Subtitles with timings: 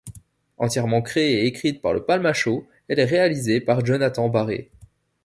[0.57, 4.71] Entièrement créée et écrite par le Palmashow, elle est réalisée par Jonathan Barré.